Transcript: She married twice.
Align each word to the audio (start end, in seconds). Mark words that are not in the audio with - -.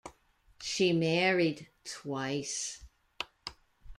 She 0.59 0.93
married 0.93 1.67
twice. 1.83 2.83